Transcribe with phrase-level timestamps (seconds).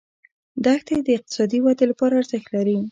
[0.65, 2.77] دښتې د اقتصادي ودې لپاره ارزښت لري.